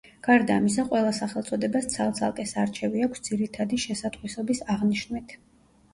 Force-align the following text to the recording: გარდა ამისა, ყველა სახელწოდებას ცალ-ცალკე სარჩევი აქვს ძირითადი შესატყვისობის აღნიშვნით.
გარდა 0.27 0.53
ამისა, 0.59 0.85
ყველა 0.93 1.11
სახელწოდებას 1.17 1.89
ცალ-ცალკე 1.93 2.47
სარჩევი 2.53 3.05
აქვს 3.09 3.23
ძირითადი 3.29 3.81
შესატყვისობის 3.87 4.63
აღნიშვნით. 4.77 5.37